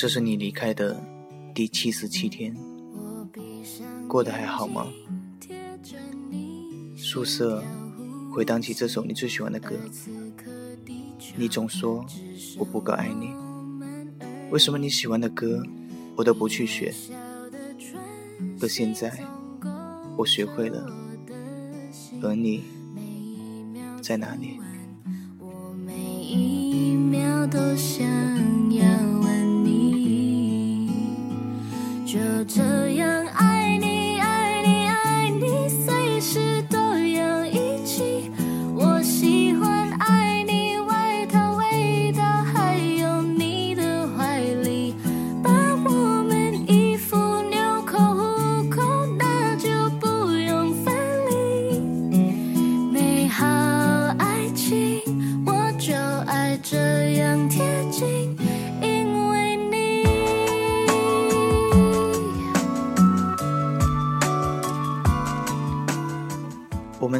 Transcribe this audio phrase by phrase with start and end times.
[0.00, 0.98] 这是你离开的
[1.54, 2.56] 第七十七天，
[4.08, 4.86] 过得还好吗？
[6.96, 7.62] 宿舍
[8.32, 9.76] 回荡起这首你最喜欢的歌，
[11.36, 12.02] 你总说
[12.56, 13.28] 我不够爱你，
[14.50, 15.62] 为什么你喜欢的歌
[16.16, 16.94] 我都不去学？
[18.58, 19.12] 可现在
[20.16, 20.90] 我学会了，
[22.22, 22.62] 而你
[24.00, 24.58] 在哪里？
[25.38, 28.08] 我每一秒都想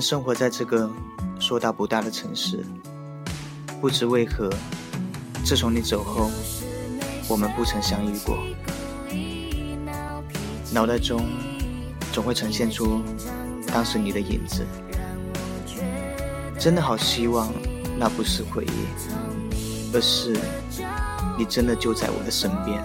[0.01, 0.91] 生活在这个
[1.39, 2.65] 说大不大的城市，
[3.81, 4.49] 不知为何，
[5.45, 6.31] 自从你走后，
[7.29, 8.39] 我们不曾相遇过。
[10.73, 11.29] 脑袋中
[12.13, 13.03] 总会呈现出
[13.73, 14.65] 当时你的影子，
[16.59, 17.53] 真的好希望
[17.99, 20.37] 那不是回忆，而是
[21.37, 22.81] 你真的就在我的身边。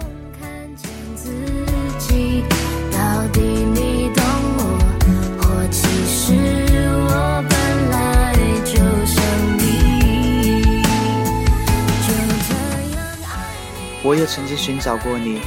[14.16, 15.42] 我也曾经寻找过你，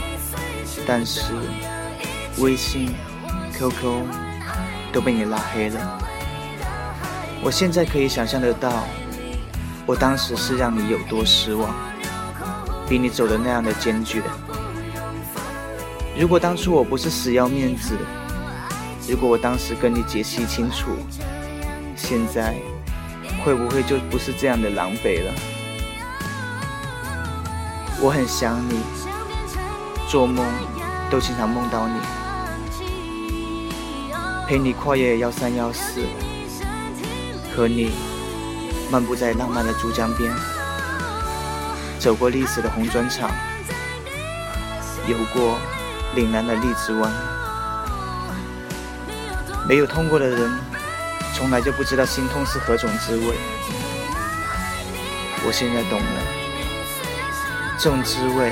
[0.85, 1.23] 但是
[2.37, 2.91] 微信、
[3.51, 4.05] QQ
[4.93, 5.99] 都被你拉黑了。
[7.41, 8.83] 我现在可以想象得到，
[9.87, 11.73] 我当时是让你有多失望，
[12.87, 14.21] 比你走的那样的坚决。
[16.15, 17.97] 如果当初我不是死要面子，
[19.07, 20.91] 如果我当时跟你解析清楚，
[21.95, 22.53] 现在
[23.43, 25.33] 会不会就不是这样的狼狈了？
[28.01, 28.79] 我很想你，
[30.07, 30.45] 做梦
[31.09, 31.99] 都经常梦到你，
[34.47, 36.05] 陪你跨越幺三幺四，
[37.53, 37.91] 和你
[38.89, 40.33] 漫步在浪漫的珠江边，
[41.99, 43.29] 走过历史的红砖厂，
[45.05, 45.57] 游过
[46.15, 47.11] 岭南的荔枝湾。
[49.67, 50.49] 没有痛过的人，
[51.35, 53.35] 从来就不知道心痛是何种滋味。
[55.45, 56.38] 我现在懂了。
[57.81, 58.51] 这种滋味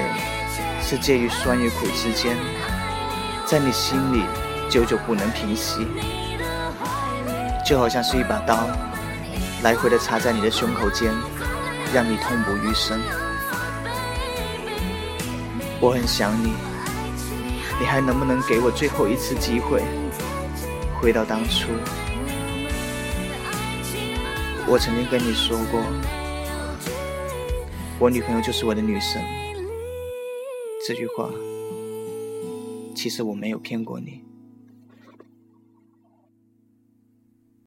[0.82, 2.38] 是介于酸与苦之间，
[3.46, 4.24] 在你心里
[4.70, 5.86] 久久不能平息，
[7.66, 8.70] 就好像是一把刀，
[9.64, 11.12] 来回的插在你的胸口间，
[11.94, 13.02] 让你痛不欲生。
[15.82, 16.54] 我很想你，
[17.82, 19.84] 你还能不能给我最后一次机会，
[21.02, 21.68] 回到当初？
[24.66, 25.82] 我曾经跟你说过。
[28.00, 29.20] 我女朋友就是我的女神，
[30.86, 31.32] 这句话，
[32.94, 34.27] 其实我没有骗过你。